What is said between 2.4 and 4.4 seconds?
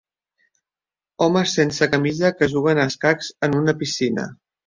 juguen a escacs en una piscina.